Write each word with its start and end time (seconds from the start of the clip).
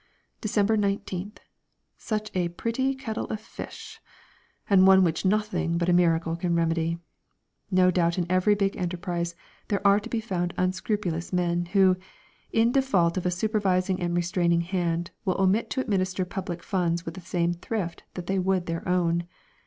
December 0.41 0.75
19th. 0.75 1.37
Such 1.95 2.31
a 2.35 2.49
pretty 2.49 2.95
kettle 2.95 3.25
of 3.27 3.39
fish! 3.39 4.01
and 4.67 4.87
one 4.87 5.03
which 5.03 5.25
nothing 5.25 5.77
but 5.77 5.89
a 5.89 5.93
miracle 5.93 6.35
can 6.35 6.55
remedy. 6.55 6.97
No 7.69 7.91
doubt 7.91 8.17
in 8.17 8.25
every 8.27 8.55
big 8.55 8.75
enterprise 8.75 9.35
there 9.67 9.85
are 9.85 9.99
to 9.99 10.09
be 10.09 10.19
found 10.19 10.55
unscrupulous 10.57 11.31
men 11.31 11.67
who, 11.67 11.97
in 12.51 12.71
default 12.71 13.15
of 13.15 13.27
a 13.27 13.29
supervising 13.29 14.01
and 14.01 14.15
restraining 14.15 14.61
hand, 14.61 15.11
will 15.23 15.39
omit 15.39 15.69
to 15.69 15.81
administer 15.81 16.25
public 16.25 16.63
funds 16.63 17.05
with 17.05 17.13
the 17.13 17.21
same 17.21 17.53
thrift 17.53 18.01
that 18.15 18.25
they 18.25 18.39
would 18.39 18.65
their 18.65 18.89
own. 18.89 19.27